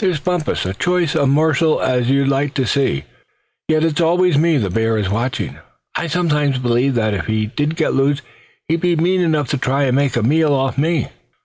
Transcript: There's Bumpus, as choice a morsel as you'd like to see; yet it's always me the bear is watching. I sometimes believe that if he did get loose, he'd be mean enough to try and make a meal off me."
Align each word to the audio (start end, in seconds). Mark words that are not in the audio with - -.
There's 0.00 0.18
Bumpus, 0.18 0.66
as 0.66 0.76
choice 0.78 1.14
a 1.14 1.24
morsel 1.24 1.80
as 1.80 2.10
you'd 2.10 2.26
like 2.26 2.52
to 2.54 2.66
see; 2.66 3.04
yet 3.68 3.84
it's 3.84 4.00
always 4.00 4.36
me 4.36 4.56
the 4.56 4.70
bear 4.70 4.98
is 4.98 5.08
watching. 5.08 5.58
I 5.94 6.08
sometimes 6.08 6.58
believe 6.58 6.96
that 6.96 7.14
if 7.14 7.26
he 7.26 7.46
did 7.46 7.76
get 7.76 7.94
loose, 7.94 8.20
he'd 8.66 8.80
be 8.80 8.96
mean 8.96 9.20
enough 9.20 9.46
to 9.50 9.56
try 9.56 9.84
and 9.84 9.94
make 9.94 10.16
a 10.16 10.22
meal 10.24 10.52
off 10.52 10.78
me." 10.78 11.10